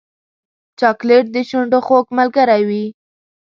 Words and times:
چاکلېټ 0.79 1.25
د 1.35 1.37
شونډو 1.49 1.79
خوږ 1.85 2.05
ملګری 2.17 2.61
وي. 2.69 2.85